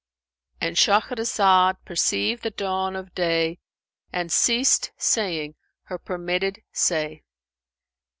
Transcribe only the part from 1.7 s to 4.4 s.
perceived the dawn of day and